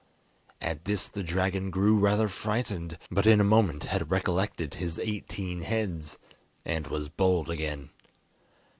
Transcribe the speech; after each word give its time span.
At 0.61 0.85
this 0.85 1.07
the 1.07 1.21
dragon 1.21 1.69
grew 1.69 1.95
rather 1.95 2.27
frightened, 2.27 2.97
but 3.11 3.27
in 3.27 3.39
a 3.39 3.43
moment 3.43 3.83
had 3.83 4.09
recollected 4.09 4.73
his 4.73 4.97
eighteen 4.97 5.61
heads, 5.61 6.17
and 6.65 6.87
was 6.87 7.07
bold 7.07 7.51
again. 7.51 7.91